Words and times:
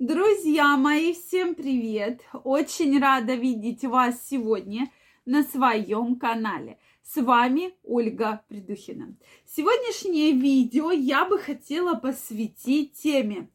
Друзья 0.00 0.76
мои, 0.76 1.12
всем 1.12 1.54
привет! 1.54 2.20
Очень 2.42 2.98
рада 2.98 3.36
видеть 3.36 3.84
вас 3.84 4.26
сегодня 4.28 4.90
на 5.24 5.44
своем 5.44 6.16
канале. 6.16 6.80
С 7.04 7.22
вами 7.22 7.76
Ольга 7.84 8.42
Придухина. 8.48 9.16
Сегодняшнее 9.46 10.32
видео 10.32 10.90
я 10.90 11.24
бы 11.24 11.38
хотела 11.38 11.94
посвятить 11.94 12.94
теме. 12.94 13.50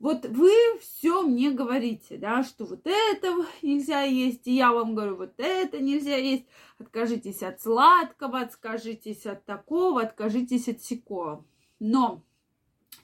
Вот 0.00 0.26
вы 0.26 0.50
все 0.80 1.22
мне 1.22 1.52
говорите, 1.52 2.16
да, 2.16 2.42
что 2.42 2.64
вот 2.64 2.80
это 2.86 3.46
нельзя 3.62 4.02
есть, 4.02 4.48
и 4.48 4.56
я 4.56 4.72
вам 4.72 4.96
говорю, 4.96 5.14
вот 5.14 5.34
это 5.38 5.78
нельзя 5.78 6.16
есть. 6.16 6.44
Откажитесь 6.80 7.44
от 7.44 7.62
сладкого, 7.62 8.40
откажитесь 8.40 9.26
от 9.26 9.44
такого, 9.44 10.02
откажитесь 10.02 10.68
от 10.68 10.82
сякого. 10.82 11.44
Но 11.78 12.24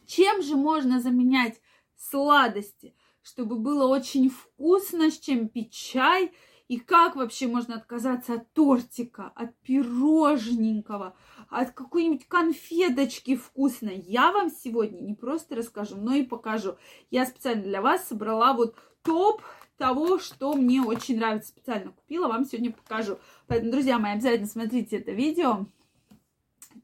чем 0.07 0.43
же 0.43 0.57
можно 0.57 1.01
заменять 1.01 1.61
сладости, 2.01 2.95
чтобы 3.23 3.57
было 3.57 3.87
очень 3.87 4.31
вкусно, 4.31 5.11
с 5.11 5.19
чем 5.19 5.49
пить 5.49 5.73
чай, 5.73 6.33
и 6.69 6.79
как 6.79 7.17
вообще 7.17 7.49
можно 7.49 7.75
отказаться 7.75 8.35
от 8.35 8.53
тортика, 8.53 9.33
от 9.35 9.59
пирожненького, 9.59 11.17
от 11.49 11.73
какой-нибудь 11.73 12.29
конфеточки 12.29 13.35
вкусной. 13.35 14.01
Я 14.07 14.31
вам 14.31 14.51
сегодня 14.51 15.01
не 15.01 15.15
просто 15.15 15.57
расскажу, 15.57 15.97
но 15.97 16.15
и 16.15 16.23
покажу. 16.23 16.77
Я 17.11 17.27
специально 17.27 17.65
для 17.65 17.83
вас 17.83 18.07
собрала 18.07 18.53
вот 18.53 18.77
топ 19.03 19.43
того, 19.79 20.19
что 20.21 20.55
мне 20.55 20.81
очень 20.81 21.17
нравится. 21.19 21.49
Специально 21.49 21.91
купила, 21.91 22.29
вам 22.29 22.45
сегодня 22.45 22.71
покажу. 22.71 23.19
Поэтому, 23.49 23.73
друзья 23.73 23.99
мои, 23.99 24.13
обязательно 24.13 24.47
смотрите 24.47 24.99
это 24.99 25.11
видео. 25.11 25.67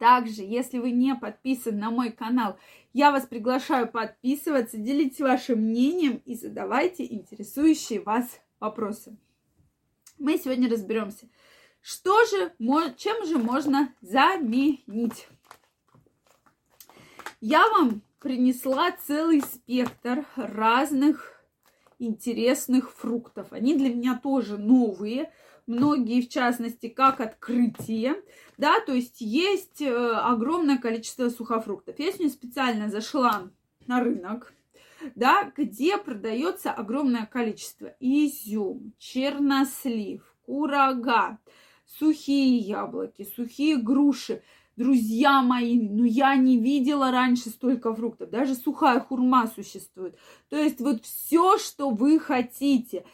Также, 0.01 0.43
если 0.43 0.79
вы 0.79 0.91
не 0.91 1.15
подписаны 1.15 1.79
на 1.79 1.91
мой 1.91 2.11
канал, 2.11 2.59
я 2.97 3.11
вас 3.11 3.27
приглашаю 3.27 3.89
подписываться, 3.93 4.79
делитесь 4.79 5.21
вашим 5.21 5.59
мнением 5.59 6.23
и 6.25 6.35
задавайте 6.35 7.05
интересующие 7.05 8.01
вас 8.01 8.41
вопросы. 8.59 9.19
Мы 10.19 10.39
сегодня 10.39 10.71
разберемся, 10.71 11.29
что 11.83 12.25
же, 12.25 12.55
чем 12.97 13.27
же 13.27 13.37
можно 13.37 13.95
заменить. 14.01 15.29
Я 17.43 17.69
вам 17.69 18.01
принесла 18.19 18.91
целый 18.93 19.43
спектр 19.43 20.25
разных 20.35 21.36
интересных 21.99 22.93
фруктов. 22.93 23.53
Они 23.53 23.75
для 23.75 23.95
меня 23.95 24.19
тоже 24.23 24.59
новые, 24.59 25.33
многие, 25.67 26.21
в 26.21 26.29
частности, 26.29 26.89
как 26.89 27.21
открытие, 27.21 28.17
да, 28.57 28.81
то 28.81 28.93
есть 28.93 29.21
есть 29.21 29.83
э, 29.83 29.95
огромное 29.95 30.79
количество 30.79 31.29
сухофруктов. 31.29 31.99
Я 31.99 32.13
сегодня 32.13 32.31
специально 32.31 32.89
зашла 32.89 33.51
на 33.87 34.01
рынок, 34.01 34.53
да, 35.15 35.53
где 35.57 35.99
продается 35.99 36.73
огромное 36.73 37.27
количество 37.27 37.95
изюм, 38.01 38.93
чернослив, 38.99 40.23
курага, 40.45 41.39
сухие 41.87 42.59
яблоки, 42.59 43.29
сухие 43.37 43.77
груши. 43.77 44.43
Друзья 44.77 45.41
мои, 45.41 45.81
ну 45.81 46.05
я 46.05 46.37
не 46.37 46.59
видела 46.59 47.11
раньше 47.11 47.49
столько 47.49 47.95
фруктов. 47.95 48.29
Даже 48.29 48.55
сухая 48.55 49.01
хурма 49.01 49.47
существует. 49.47 50.19
То 50.51 50.57
есть 50.57 50.81
вот 50.81 51.03
все, 51.03 51.57
что 51.57 51.89
вы 51.89 52.21
хотите. 52.21 53.07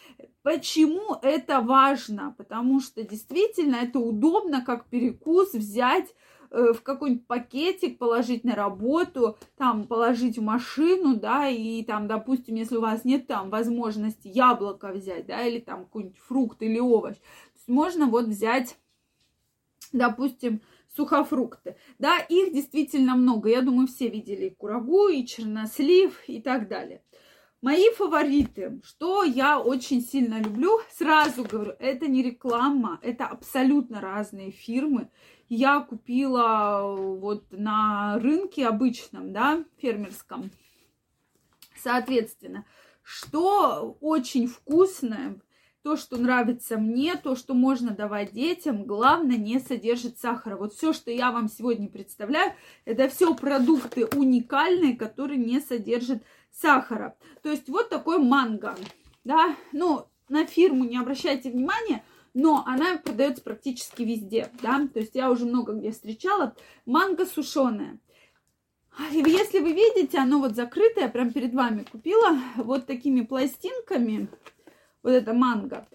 Почему 0.43 1.15
это 1.23 1.61
важно? 1.61 2.35
Потому 2.37 2.81
что 2.81 3.05
действительно 3.05 3.77
это 3.77 4.01
удобно, 4.01 4.65
как 4.65 4.87
перекус 4.87 5.55
взять 5.55 6.13
э, 6.51 6.73
в 6.73 6.83
какой-нибудь 6.83 7.29
пакетик, 7.29 7.97
положить 7.97 8.43
на 8.43 8.57
работу, 8.57 9.39
там 9.57 9.87
положить 9.87 10.39
в 10.39 10.43
машину, 10.43 11.15
да, 11.15 11.49
и 11.49 11.85
там, 11.85 12.09
допустим, 12.09 12.57
если 12.57 12.77
у 12.77 12.81
вас 12.81 13.05
нет 13.05 13.29
там 13.29 13.51
возможности 13.51 14.27
яблоко 14.27 14.89
взять, 14.89 15.27
да, 15.27 15.47
или 15.47 15.61
там 15.61 15.85
какой-нибудь 15.85 16.19
фрукт 16.19 16.61
или 16.61 16.81
овощ, 16.81 17.15
то 17.15 17.23
есть 17.55 17.69
можно 17.69 18.07
вот 18.07 18.25
взять, 18.25 18.77
допустим, 19.93 20.61
сухофрукты. 20.97 21.77
Да, 21.99 22.19
их 22.19 22.53
действительно 22.53 23.17
много. 23.17 23.49
Я 23.49 23.63
думаю, 23.63 23.89
все 23.89 24.09
видели 24.09 24.47
и 24.47 24.55
курагу, 24.55 25.09
и 25.09 25.27
чернослив, 25.27 26.21
и 26.27 26.41
так 26.41 26.69
далее. 26.69 27.03
Мои 27.63 27.91
фавориты, 27.91 28.81
что 28.83 29.23
я 29.23 29.61
очень 29.61 30.01
сильно 30.03 30.41
люблю, 30.41 30.81
сразу 30.91 31.45
говорю, 31.45 31.75
это 31.79 32.09
не 32.09 32.21
реклама, 32.21 32.99
это 33.03 33.27
абсолютно 33.27 34.01
разные 34.01 34.51
фирмы. 34.51 35.09
Я 35.49 35.79
купила 35.79 36.97
вот 36.97 37.45
на 37.53 38.19
рынке 38.19 38.67
обычном, 38.67 39.33
да, 39.33 39.65
фермерском. 39.77 40.51
Соответственно, 41.77 42.65
что 43.05 43.97
очень 44.01 44.49
вкусное, 44.49 45.41
то, 45.83 45.97
что 45.97 46.17
нравится 46.17 46.79
мне, 46.79 47.17
то, 47.17 47.35
что 47.35 47.55
можно 47.55 47.91
давать 47.91 48.33
детям, 48.33 48.85
главное, 48.85 49.37
не 49.37 49.59
содержит 49.59 50.19
сахара. 50.19 50.57
Вот 50.57 50.75
все, 50.75 50.93
что 50.93 51.11
я 51.11 51.33
вам 51.33 51.49
сегодня 51.49 51.89
представляю, 51.89 52.53
это 52.85 53.09
все 53.09 53.35
продукты 53.35 54.07
уникальные, 54.07 54.97
которые 54.97 55.39
не 55.39 55.61
содержат 55.61 56.23
сахара. 56.53 57.17
То 57.43 57.51
есть 57.51 57.69
вот 57.69 57.89
такой 57.89 58.19
манго, 58.19 58.77
да, 59.25 59.57
ну, 59.73 60.07
на 60.29 60.47
фирму 60.47 60.85
не 60.85 60.99
обращайте 60.99 61.51
внимания, 61.51 62.05
но 62.33 62.63
она 62.67 62.97
продается 62.97 63.43
практически 63.43 64.03
везде, 64.03 64.51
да, 64.63 64.87
то 64.87 65.01
есть 65.01 65.15
я 65.15 65.31
уже 65.31 65.45
много 65.45 65.73
где 65.73 65.91
встречала. 65.91 66.55
Манго 66.87 67.27
сушеная. 67.27 67.99
Если 69.11 69.59
вы 69.59 69.73
видите, 69.73 70.19
оно 70.19 70.39
вот 70.39 70.55
закрытое, 70.55 71.09
прям 71.09 71.33
перед 71.33 71.55
вами 71.55 71.85
купила, 71.91 72.39
вот 72.57 72.87
такими 72.87 73.23
пластинками, 73.23 74.29
вот 75.03 75.11
это 75.11 75.33
манго. 75.33 75.87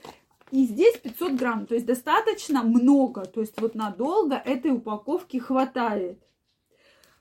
И 0.52 0.66
здесь 0.66 0.98
500 0.98 1.34
грамм, 1.34 1.66
то 1.66 1.76
есть 1.76 1.86
достаточно 1.86 2.64
много, 2.64 3.26
то 3.26 3.42
есть 3.42 3.60
вот 3.60 3.76
надолго 3.76 4.36
этой 4.36 4.72
упаковки 4.72 5.38
хватает. 5.38 6.22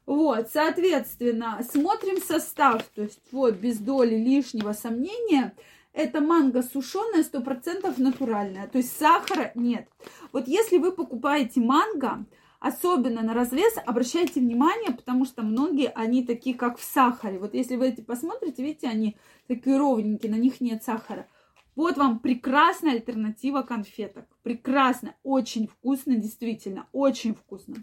Вот, 0.06 0.48
соответственно, 0.52 1.60
смотрим 1.68 2.22
состав, 2.22 2.84
то 2.94 3.02
есть 3.02 3.20
вот 3.32 3.54
без 3.56 3.78
доли 3.78 4.14
лишнего 4.14 4.72
сомнения, 4.72 5.56
это 5.92 6.20
манго 6.20 6.62
сушеная, 6.62 7.24
100% 7.24 7.94
натуральная, 8.00 8.68
то 8.68 8.78
есть 8.78 8.96
сахара 8.96 9.50
нет. 9.56 9.88
Вот 10.30 10.46
если 10.46 10.78
вы 10.78 10.92
покупаете 10.92 11.60
манго, 11.60 12.24
особенно 12.60 13.22
на 13.22 13.34
развес, 13.34 13.74
обращайте 13.84 14.38
внимание, 14.38 14.92
потому 14.92 15.24
что 15.24 15.42
многие, 15.42 15.90
они 15.94 16.24
такие, 16.24 16.54
как 16.54 16.78
в 16.78 16.84
сахаре. 16.84 17.40
Вот 17.40 17.54
если 17.54 17.74
вы 17.74 17.88
эти 17.88 18.00
посмотрите, 18.00 18.62
видите, 18.62 18.88
они 18.88 19.16
такие 19.48 19.76
ровненькие, 19.76 20.30
на 20.30 20.36
них 20.36 20.60
нет 20.60 20.84
сахара. 20.84 21.26
Вот 21.76 21.98
вам 21.98 22.18
прекрасная 22.18 22.94
альтернатива 22.94 23.60
конфеток. 23.60 24.26
Прекрасно, 24.42 25.14
очень 25.22 25.68
вкусно, 25.68 26.16
действительно, 26.16 26.88
очень 26.92 27.34
вкусно. 27.34 27.76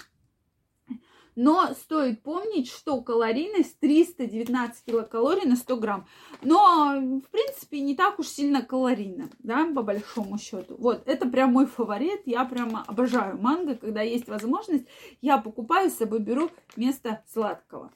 Но 1.35 1.73
стоит 1.73 2.21
помнить, 2.21 2.69
что 2.69 3.01
калорийность 3.01 3.79
319 3.79 4.85
килокалорий 4.85 5.47
на 5.47 5.55
100 5.55 5.77
грамм. 5.77 6.07
Но, 6.43 6.99
в 6.99 7.29
принципе, 7.31 7.79
не 7.81 7.95
так 7.95 8.19
уж 8.19 8.27
сильно 8.27 8.61
калорийно, 8.61 9.29
да, 9.39 9.65
по 9.73 9.81
большому 9.81 10.37
счету. 10.37 10.75
Вот, 10.77 11.03
это 11.07 11.27
прям 11.27 11.53
мой 11.53 11.65
фаворит. 11.65 12.21
Я 12.25 12.45
прямо 12.45 12.83
обожаю 12.87 13.39
манго. 13.39 13.75
Когда 13.75 14.01
есть 14.01 14.27
возможность, 14.27 14.85
я 15.21 15.37
покупаю, 15.39 15.89
с 15.89 15.95
собой 15.95 16.19
беру 16.19 16.51
вместо 16.75 17.23
сладкого. 17.31 17.91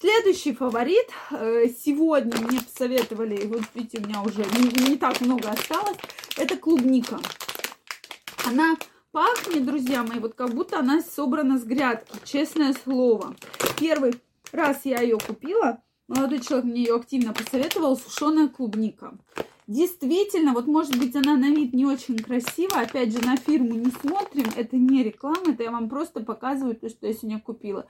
Следующий 0.00 0.52
фаворит. 0.52 1.08
Э, 1.32 1.64
сегодня 1.84 2.38
мне 2.38 2.60
посоветовали, 2.60 3.44
вот 3.46 3.62
видите, 3.74 3.98
у 3.98 4.06
меня 4.06 4.22
уже 4.22 4.44
не, 4.56 4.90
не 4.90 4.96
так 4.96 5.20
много 5.20 5.48
осталось. 5.50 5.96
Это 6.36 6.56
клубника. 6.56 7.18
Она 8.46 8.76
пахнет, 9.10 9.66
друзья 9.66 10.04
мои, 10.04 10.20
вот 10.20 10.34
как 10.34 10.54
будто 10.54 10.78
она 10.78 11.02
собрана 11.02 11.58
с 11.58 11.64
грядки. 11.64 12.16
Честное 12.24 12.76
слово. 12.84 13.34
Первый 13.76 14.14
раз 14.52 14.82
я 14.84 15.00
ее 15.00 15.18
купила. 15.18 15.82
Молодой 16.06 16.38
человек 16.42 16.66
мне 16.66 16.84
ее 16.84 16.94
активно 16.94 17.32
посоветовал. 17.32 17.96
Сушеная 17.96 18.46
клубника. 18.46 19.18
Действительно, 19.66 20.52
вот 20.52 20.68
может 20.68 20.96
быть 20.96 21.16
она 21.16 21.36
на 21.36 21.50
вид 21.50 21.74
не 21.74 21.86
очень 21.86 22.18
красивая. 22.18 22.84
Опять 22.84 23.12
же, 23.12 23.18
на 23.26 23.36
фирму 23.36 23.74
не 23.74 23.90
смотрим. 23.90 24.46
Это 24.54 24.76
не 24.76 25.02
реклама, 25.02 25.52
это 25.52 25.64
я 25.64 25.72
вам 25.72 25.88
просто 25.88 26.20
показываю 26.20 26.76
то, 26.76 26.88
что 26.88 27.08
я 27.08 27.12
сегодня 27.12 27.40
купила. 27.40 27.84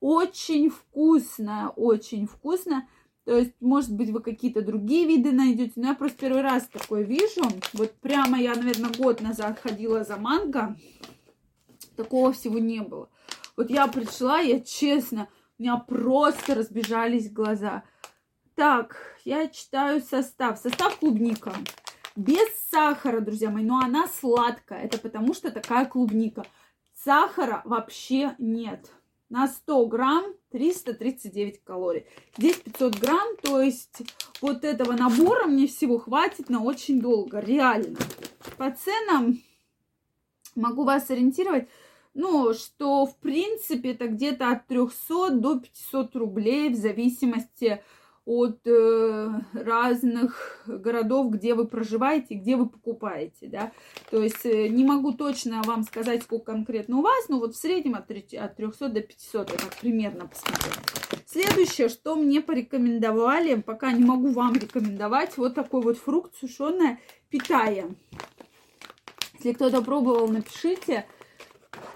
Очень 0.00 0.70
вкусно, 0.70 1.72
очень 1.76 2.26
вкусно. 2.26 2.88
То 3.24 3.36
есть, 3.36 3.54
может 3.60 3.92
быть, 3.92 4.10
вы 4.10 4.20
какие-то 4.20 4.62
другие 4.62 5.06
виды 5.06 5.32
найдете. 5.32 5.72
Но 5.76 5.88
я 5.88 5.94
просто 5.94 6.18
первый 6.18 6.42
раз 6.42 6.68
такое 6.68 7.02
вижу. 7.02 7.42
Вот 7.72 7.92
прямо 7.94 8.38
я, 8.38 8.54
наверное, 8.54 8.92
год 8.92 9.20
назад 9.20 9.58
ходила 9.58 10.04
за 10.04 10.16
манго. 10.16 10.76
Такого 11.96 12.32
всего 12.32 12.58
не 12.58 12.80
было. 12.82 13.08
Вот 13.56 13.70
я 13.70 13.86
пришла, 13.88 14.38
я 14.38 14.60
честно, 14.60 15.28
у 15.58 15.62
меня 15.62 15.76
просто 15.76 16.54
разбежались 16.54 17.32
глаза. 17.32 17.82
Так, 18.54 18.96
я 19.24 19.48
читаю 19.48 20.02
состав. 20.02 20.58
Состав 20.58 20.98
клубника. 20.98 21.52
Без 22.14 22.48
сахара, 22.70 23.20
друзья 23.20 23.50
мои, 23.50 23.64
но 23.64 23.78
она 23.78 24.06
сладкая. 24.06 24.84
Это 24.84 24.98
потому 24.98 25.34
что 25.34 25.50
такая 25.50 25.86
клубника. 25.86 26.46
Сахара 26.94 27.62
вообще 27.64 28.34
нет 28.38 28.92
на 29.28 29.48
100 29.48 29.86
грамм 29.86 30.24
339 30.50 31.62
калорий. 31.64 32.06
Здесь 32.36 32.56
500 32.56 32.98
грамм, 32.98 33.36
то 33.42 33.60
есть 33.60 34.02
вот 34.40 34.64
этого 34.64 34.92
набора 34.92 35.46
мне 35.46 35.66
всего 35.66 35.98
хватит 35.98 36.48
на 36.48 36.62
очень 36.62 37.00
долго, 37.00 37.40
реально. 37.40 37.98
По 38.56 38.70
ценам 38.70 39.40
могу 40.54 40.84
вас 40.84 41.10
ориентировать, 41.10 41.68
ну, 42.14 42.54
что 42.54 43.06
в 43.06 43.16
принципе 43.18 43.92
это 43.92 44.08
где-то 44.08 44.50
от 44.50 44.66
300 44.66 45.30
до 45.32 45.60
500 45.60 46.16
рублей 46.16 46.70
в 46.70 46.76
зависимости 46.76 47.66
от 47.66 47.82
э, 48.64 49.30
разных 49.54 50.62
городов, 50.66 51.32
где 51.32 51.54
вы 51.54 51.66
проживаете, 51.66 52.34
где 52.34 52.56
вы 52.56 52.68
покупаете, 52.68 53.46
да. 53.46 53.72
То 54.10 54.20
есть 54.22 54.44
э, 54.44 54.68
не 54.68 54.84
могу 54.84 55.12
точно 55.12 55.62
вам 55.62 55.84
сказать, 55.84 56.24
сколько 56.24 56.52
конкретно 56.52 56.98
у 56.98 57.02
вас, 57.02 57.28
но 57.28 57.38
вот 57.38 57.54
в 57.54 57.58
среднем 57.58 57.94
от, 57.94 58.08
3, 58.08 58.36
от 58.36 58.56
300 58.56 58.88
до 58.88 59.00
500, 59.00 59.50
я 59.50 59.56
так 59.56 59.76
примерно 59.76 60.26
посмотрела. 60.26 60.74
Следующее, 61.24 61.88
что 61.88 62.16
мне 62.16 62.40
порекомендовали, 62.40 63.60
пока 63.60 63.92
не 63.92 64.04
могу 64.04 64.28
вам 64.28 64.54
рекомендовать, 64.54 65.36
вот 65.36 65.54
такой 65.54 65.82
вот 65.82 65.96
фрукт 65.96 66.34
сушеная 66.36 66.98
питая. 67.30 67.94
Если 69.34 69.52
кто-то 69.52 69.82
пробовал, 69.82 70.28
напишите. 70.28 71.06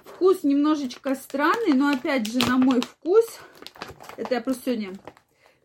Вкус 0.05 0.45
немножечко 0.45 1.15
странный, 1.15 1.73
но 1.73 1.89
опять 1.89 2.31
же 2.31 2.39
на 2.47 2.59
мой 2.59 2.83
вкус, 2.83 3.25
это 4.17 4.35
я 4.35 4.41
просто 4.43 4.65
сегодня 4.67 4.93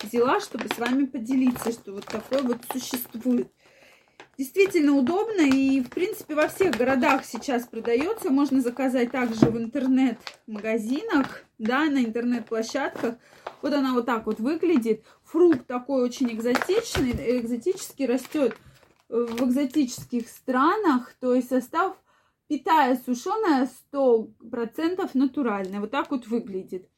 взяла, 0.05 0.39
чтобы 0.39 0.67
с 0.67 0.77
вами 0.77 1.05
поделиться, 1.05 1.71
что 1.71 1.93
вот 1.93 2.05
такое 2.05 2.41
вот 2.41 2.57
существует. 2.71 3.51
Действительно 4.37 4.97
удобно 4.97 5.41
и, 5.41 5.81
в 5.81 5.89
принципе, 5.89 6.35
во 6.35 6.49
всех 6.49 6.75
городах 6.75 7.23
сейчас 7.23 7.65
продается. 7.65 8.29
Можно 8.29 8.59
заказать 8.59 9.11
также 9.11 9.45
в 9.45 9.57
интернет-магазинах, 9.57 11.43
да, 11.57 11.85
на 11.85 12.03
интернет-площадках. 12.03 13.15
Вот 13.61 13.73
она 13.73 13.93
вот 13.93 14.05
так 14.05 14.25
вот 14.25 14.39
выглядит. 14.39 15.05
Фрукт 15.23 15.65
такой 15.67 16.03
очень 16.03 16.31
экзотичный, 16.33 17.39
экзотически 17.39 18.03
растет 18.03 18.57
в 19.07 19.45
экзотических 19.45 20.27
странах. 20.27 21.13
То 21.21 21.33
есть 21.33 21.49
состав 21.49 21.95
питая 22.47 22.99
сушеная 23.05 23.69
100% 23.93 25.09
натуральная. 25.13 25.79
Вот 25.79 25.91
так 25.91 26.11
вот 26.11 26.27
выглядит. 26.27 26.89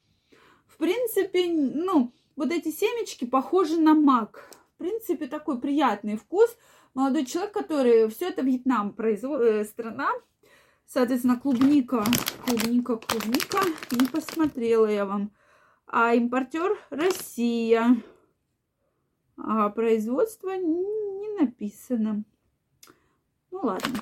В 0.66 0.76
принципе, 0.76 1.46
ну, 1.52 2.12
вот 2.38 2.52
эти 2.52 2.70
семечки 2.70 3.24
похожи 3.24 3.76
на 3.78 3.94
мак. 3.94 4.48
В 4.74 4.78
принципе, 4.78 5.26
такой 5.26 5.60
приятный 5.60 6.16
вкус. 6.16 6.56
Молодой 6.94 7.26
человек, 7.26 7.52
который 7.52 8.08
все 8.10 8.28
это 8.28 8.42
Вьетнам 8.42 8.92
производ... 8.92 9.40
Э, 9.40 9.64
страна. 9.64 10.08
Соответственно, 10.86 11.38
клубника, 11.38 12.04
клубника, 12.46 12.96
клубника. 12.96 13.58
Не 13.90 14.06
посмотрела 14.06 14.86
я 14.86 15.04
вам. 15.04 15.32
А 15.88 16.14
импортер 16.14 16.78
Россия. 16.90 18.00
А 19.36 19.68
производство 19.70 20.50
не 20.50 21.40
написано. 21.40 22.22
Ну 23.50 23.60
ладно. 23.64 23.98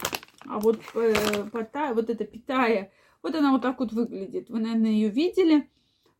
А 0.46 0.60
вот, 0.60 0.78
э, 0.94 1.44
пота, 1.50 1.94
вот 1.94 2.10
это 2.10 2.24
питая, 2.24 2.92
вот 3.22 3.34
она 3.34 3.52
вот 3.52 3.62
так 3.62 3.80
вот 3.80 3.94
выглядит. 3.94 4.50
Вы, 4.50 4.60
наверное, 4.60 4.90
ее 4.90 5.08
видели. 5.08 5.70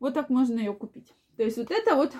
Вот 0.00 0.14
так 0.14 0.30
можно 0.30 0.58
ее 0.58 0.72
купить. 0.72 1.12
То 1.36 1.42
есть 1.42 1.58
вот 1.58 1.70
это 1.70 1.94
вот, 1.94 2.12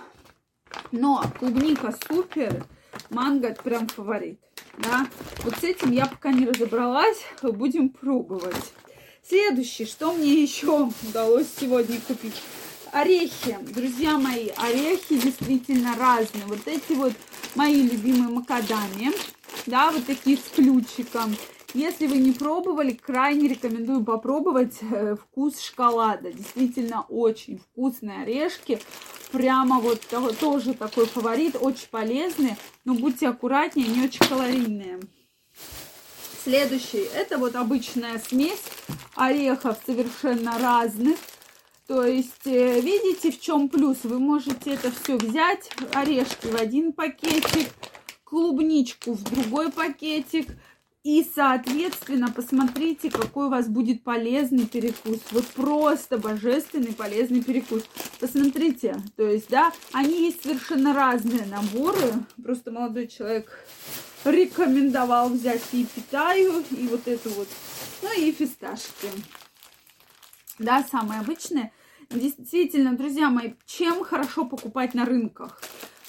но 0.93 1.25
клубника 1.39 1.95
супер, 2.07 2.65
манго 3.09 3.55
прям 3.55 3.89
фаворит. 3.89 4.39
Да? 4.79 5.07
Вот 5.43 5.57
с 5.57 5.65
этим 5.65 5.91
я 5.91 6.07
пока 6.07 6.33
не 6.33 6.47
разобралась, 6.47 7.25
будем 7.43 7.89
пробовать. 7.89 8.73
Следующий, 9.27 9.87
что 9.87 10.13
мне 10.13 10.43
еще 10.43 10.91
удалось 11.09 11.49
сегодня 11.59 11.99
купить? 12.01 12.35
Орехи, 12.93 13.59
друзья 13.75 14.19
мои, 14.19 14.51
орехи 14.57 15.19
действительно 15.19 15.97
разные. 15.97 16.45
Вот 16.47 16.61
эти 16.67 16.93
вот 16.93 17.13
мои 17.55 17.83
любимые 17.83 18.29
макадами, 18.29 19.13
да, 19.67 19.91
вот 19.91 20.07
такие 20.07 20.37
с 20.37 20.55
ключиком. 20.55 21.35
Если 21.75 22.07
вы 22.07 22.19
не 22.19 22.33
пробовали, 22.33 22.93
крайне 22.93 23.49
рекомендую 23.49 24.05
попробовать 24.05 24.79
э, 24.81 25.17
вкус 25.17 25.61
шоколада. 25.61 26.33
Действительно 26.33 27.03
очень 27.09 27.59
вкусные 27.59 28.23
орешки. 28.23 28.81
Прямо 29.33 29.81
вот 29.81 30.01
тоже 30.39 30.75
такой 30.75 31.07
фаворит, 31.07 31.57
очень 31.61 31.89
полезные. 31.91 32.57
Но 32.85 32.95
будьте 32.95 33.29
аккуратнее, 33.29 33.89
они 33.89 34.05
очень 34.07 34.27
калорийные. 34.27 35.01
Следующий, 36.45 37.09
это 37.15 37.39
вот 37.39 37.57
обычная 37.57 38.19
смесь 38.21 38.63
орехов 39.17 39.79
совершенно 39.85 40.59
разных. 40.59 41.17
То 41.87 42.05
есть, 42.05 42.47
э, 42.47 42.81
видите, 42.81 43.31
в 43.31 43.41
чем 43.41 43.69
плюс? 43.69 43.99
Вы 44.05 44.19
можете 44.19 44.75
это 44.75 44.91
все 44.91 45.17
взять, 45.17 45.71
орешки 45.93 46.47
в 46.47 46.57
один 46.57 46.93
пакетик, 46.93 47.69
клубничку 48.25 49.13
в 49.13 49.23
другой 49.23 49.71
пакетик, 49.71 50.49
и, 51.07 51.25
соответственно, 51.37 52.33
посмотрите, 52.33 53.13
какой 53.13 53.47
у 53.47 53.49
вас 53.49 53.69
будет 53.69 54.03
полезный 54.03 54.67
перекус. 54.67 55.21
Вот 55.31 55.47
просто 55.55 56.19
божественный 56.19 56.95
полезный 56.95 57.45
перекус. 57.45 57.85
Посмотрите, 58.19 58.97
то 59.15 59.23
есть, 59.23 59.49
да, 59.49 59.73
они 59.93 60.25
есть 60.25 60.43
совершенно 60.43 60.93
разные 60.93 61.47
наборы. 61.47 62.13
Просто 62.43 62.73
молодой 62.73 63.07
человек 63.07 63.57
рекомендовал 64.25 65.29
взять 65.29 65.63
и 65.71 65.87
питаю, 65.87 66.65
и 66.73 66.89
вот 66.89 67.07
эту 67.07 67.31
вот, 67.31 67.47
ну 68.03 68.09
и 68.21 68.33
фисташки. 68.33 69.09
Да, 70.59 70.85
самые 70.91 71.21
обычные. 71.21 71.71
Действительно, 72.11 72.97
друзья 72.97 73.31
мои, 73.31 73.53
чем 73.65 74.03
хорошо 74.03 74.45
покупать 74.45 74.93
на 74.95 75.05
рынках? 75.05 75.61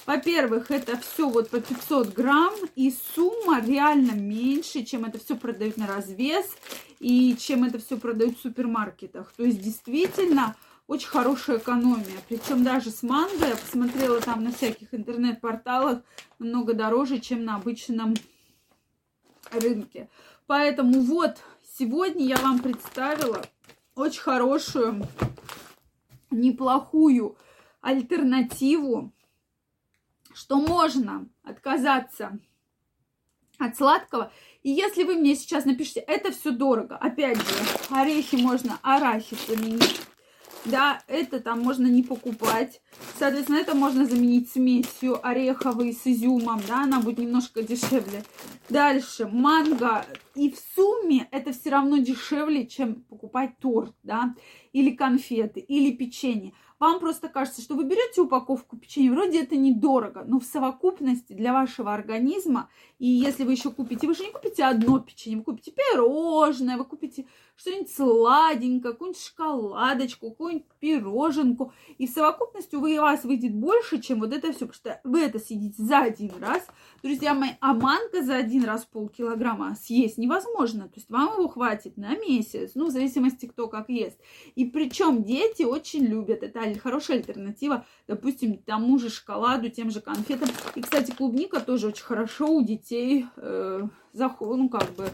Во-первых, 0.08 0.70
это 0.70 0.96
все 0.96 1.28
вот 1.28 1.50
по 1.50 1.60
500 1.60 2.14
грамм, 2.14 2.54
и 2.74 2.90
сумма 3.14 3.60
реально 3.60 4.12
меньше, 4.12 4.82
чем 4.82 5.04
это 5.04 5.18
все 5.18 5.36
продают 5.36 5.76
на 5.76 5.86
развес, 5.86 6.46
и 6.98 7.36
чем 7.36 7.64
это 7.64 7.78
все 7.78 7.98
продают 7.98 8.38
в 8.38 8.40
супермаркетах. 8.40 9.30
То 9.36 9.42
есть, 9.42 9.60
действительно, 9.60 10.56
очень 10.86 11.08
хорошая 11.08 11.58
экономия. 11.58 12.22
Причем 12.26 12.64
даже 12.64 12.90
с 12.90 13.02
манго, 13.02 13.48
я 13.48 13.54
посмотрела 13.54 14.18
там 14.22 14.44
на 14.44 14.50
всяких 14.50 14.94
интернет-порталах, 14.94 16.00
намного 16.38 16.72
дороже, 16.72 17.18
чем 17.18 17.44
на 17.44 17.56
обычном 17.56 18.14
рынке. 19.50 20.08
Поэтому 20.46 21.02
вот, 21.02 21.36
сегодня 21.78 22.24
я 22.24 22.38
вам 22.38 22.60
представила 22.60 23.44
очень 23.94 24.22
хорошую, 24.22 25.06
неплохую 26.30 27.36
альтернативу 27.82 29.12
что 30.38 30.60
можно 30.60 31.28
отказаться 31.42 32.38
от 33.58 33.76
сладкого. 33.76 34.30
И 34.62 34.70
если 34.70 35.02
вы 35.02 35.16
мне 35.16 35.34
сейчас 35.34 35.64
напишите, 35.64 35.98
это 35.98 36.30
все 36.30 36.52
дорого, 36.52 36.96
опять 36.96 37.38
же, 37.38 37.54
орехи 37.90 38.36
можно 38.36 38.78
арахис 38.82 39.46
заменить, 39.48 40.00
да, 40.64 41.02
это 41.08 41.40
там 41.40 41.60
можно 41.60 41.88
не 41.88 42.04
покупать. 42.04 42.80
Соответственно, 43.18 43.56
это 43.56 43.74
можно 43.74 44.06
заменить 44.06 44.50
смесью 44.50 45.26
ореховой 45.26 45.92
с 45.92 46.06
изюмом, 46.06 46.60
да, 46.68 46.84
она 46.84 47.00
будет 47.00 47.18
немножко 47.18 47.62
дешевле. 47.62 48.22
Дальше, 48.68 49.26
манго. 49.26 50.06
И 50.36 50.50
в 50.50 50.58
сумме 50.76 51.26
это 51.32 51.52
все 51.52 51.70
равно 51.70 51.98
дешевле, 51.98 52.66
чем 52.66 53.02
покупать 53.02 53.58
торт, 53.58 53.92
да, 54.04 54.34
или 54.72 54.90
конфеты, 54.90 55.58
или 55.58 55.90
печенье. 55.90 56.52
Вам 56.78 57.00
просто 57.00 57.28
кажется, 57.28 57.60
что 57.60 57.74
вы 57.74 57.84
берете 57.84 58.20
упаковку 58.20 58.76
печенья, 58.76 59.10
вроде 59.10 59.42
это 59.42 59.56
недорого, 59.56 60.24
но 60.26 60.38
в 60.38 60.44
совокупности 60.44 61.32
для 61.32 61.52
вашего 61.52 61.92
организма, 61.92 62.70
и 63.00 63.06
если 63.06 63.44
вы 63.44 63.52
еще 63.52 63.70
купите, 63.70 64.06
вы 64.06 64.14
же 64.14 64.24
не 64.24 64.30
купите 64.30 64.64
одно 64.64 65.00
печенье, 65.00 65.38
вы 65.38 65.44
купите 65.44 65.72
пирожное, 65.72 66.76
вы 66.76 66.84
купите 66.84 67.26
что-нибудь 67.56 67.90
сладенькое, 67.92 68.92
какую-нибудь 68.92 69.20
шоколадочку, 69.20 70.30
какую-нибудь 70.30 70.66
пироженку, 70.78 71.72
и 71.98 72.06
в 72.06 72.10
совокупности 72.10 72.76
у 72.76 72.80
вас 73.00 73.24
выйдет 73.24 73.54
больше, 73.54 74.00
чем 74.00 74.20
вот 74.20 74.32
это 74.32 74.52
все, 74.52 74.66
потому 74.66 74.74
что 74.74 75.00
вы 75.02 75.22
это 75.22 75.40
съедите 75.40 75.82
за 75.82 75.98
один 75.98 76.32
раз. 76.40 76.64
Друзья 77.02 77.34
мои, 77.34 77.50
а 77.60 77.74
манго 77.74 78.22
за 78.22 78.36
один 78.36 78.64
раз 78.64 78.84
полкилограмма 78.84 79.74
съесть 79.74 80.18
невозможно, 80.18 80.84
то 80.84 80.94
есть 80.96 81.10
вам 81.10 81.34
его 81.34 81.48
хватит 81.48 81.96
на 81.96 82.16
месяц, 82.16 82.72
ну, 82.74 82.86
в 82.86 82.90
зависимости, 82.90 83.46
кто 83.46 83.66
как 83.66 83.88
ест. 83.88 84.18
И 84.54 84.64
причем 84.64 85.24
дети 85.24 85.64
очень 85.64 86.04
любят 86.04 86.44
это 86.44 86.67
хорошая 86.76 87.18
альтернатива, 87.18 87.86
допустим, 88.06 88.58
тому 88.58 88.98
же 88.98 89.10
шоколаду, 89.10 89.68
тем 89.70 89.90
же 89.90 90.00
конфетам. 90.00 90.48
И, 90.74 90.82
кстати, 90.82 91.10
клубника 91.10 91.60
тоже 91.60 91.88
очень 91.88 92.04
хорошо 92.04 92.48
у 92.48 92.62
детей, 92.62 93.26
э, 93.36 93.82
заход, 94.12 94.58
ну, 94.58 94.68
как 94.68 94.90
бы, 94.94 95.08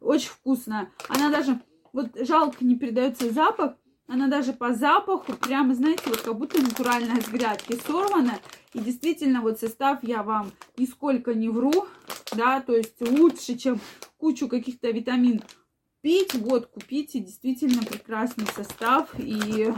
очень 0.00 0.30
вкусная. 0.30 0.90
Она 1.08 1.30
даже, 1.30 1.60
вот 1.92 2.10
жалко, 2.20 2.64
не 2.64 2.76
передается 2.76 3.30
запах, 3.30 3.74
она 4.06 4.26
даже 4.28 4.54
по 4.54 4.72
запаху, 4.72 5.34
прямо, 5.34 5.74
знаете, 5.74 6.04
вот 6.06 6.22
как 6.22 6.36
будто 6.36 6.60
натуральная 6.60 7.20
с 7.20 7.28
грядки 7.28 7.78
сорвана. 7.86 8.38
И 8.72 8.78
действительно, 8.78 9.42
вот 9.42 9.60
состав 9.60 9.98
я 10.02 10.22
вам 10.22 10.50
нисколько 10.78 11.34
не 11.34 11.50
вру, 11.50 11.86
да, 12.32 12.60
то 12.60 12.74
есть 12.74 13.00
лучше, 13.00 13.56
чем 13.58 13.80
кучу 14.16 14.48
каких-то 14.48 14.90
витамин 14.90 15.42
пить. 16.00 16.34
Вот, 16.34 16.66
купите, 16.68 17.20
действительно 17.20 17.82
прекрасный 17.82 18.46
состав. 18.46 19.10
И 19.18 19.72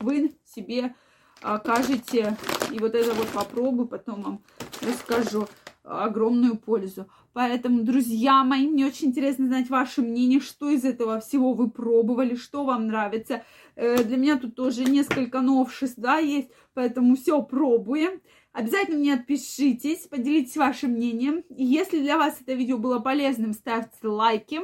вы 0.00 0.34
себе 0.44 0.94
окажете, 1.40 2.36
и 2.72 2.78
вот 2.78 2.94
это 2.94 3.14
вот 3.14 3.28
попробую, 3.28 3.86
потом 3.86 4.22
вам 4.22 4.40
расскажу 4.80 5.46
огромную 5.84 6.56
пользу. 6.56 7.08
Поэтому, 7.32 7.82
друзья 7.82 8.42
мои, 8.44 8.66
мне 8.66 8.86
очень 8.86 9.08
интересно 9.08 9.46
знать 9.46 9.70
ваше 9.70 10.02
мнение, 10.02 10.40
что 10.40 10.68
из 10.68 10.84
этого 10.84 11.20
всего 11.20 11.54
вы 11.54 11.70
пробовали, 11.70 12.34
что 12.34 12.64
вам 12.64 12.88
нравится. 12.88 13.44
Э, 13.76 14.02
для 14.02 14.16
меня 14.16 14.38
тут 14.38 14.54
тоже 14.54 14.84
несколько 14.84 15.40
новшеств, 15.40 15.98
да, 15.98 16.18
есть, 16.18 16.50
поэтому 16.74 17.16
все 17.16 17.40
пробуем. 17.42 18.20
Обязательно 18.52 18.98
мне 18.98 19.14
отпишитесь, 19.14 20.08
поделитесь 20.08 20.56
вашим 20.56 20.92
мнением. 20.92 21.44
Если 21.48 22.00
для 22.00 22.18
вас 22.18 22.38
это 22.40 22.54
видео 22.54 22.76
было 22.76 22.98
полезным, 22.98 23.52
ставьте 23.52 24.08
лайки. 24.08 24.60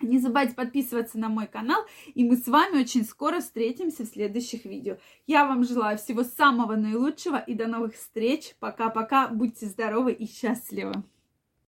Не 0.00 0.18
забывайте 0.18 0.54
подписываться 0.54 1.18
на 1.18 1.28
мой 1.28 1.46
канал, 1.46 1.80
и 2.14 2.24
мы 2.24 2.36
с 2.36 2.46
вами 2.46 2.80
очень 2.80 3.04
скоро 3.04 3.40
встретимся 3.40 4.04
в 4.04 4.08
следующих 4.08 4.64
видео. 4.66 4.98
Я 5.26 5.46
вам 5.46 5.64
желаю 5.64 5.96
всего 5.96 6.22
самого 6.22 6.76
наилучшего 6.76 7.38
и 7.38 7.54
до 7.54 7.66
новых 7.66 7.94
встреч. 7.94 8.54
Пока-пока, 8.60 9.28
будьте 9.28 9.66
здоровы 9.66 10.12
и 10.12 10.26
счастливы. 10.26 11.02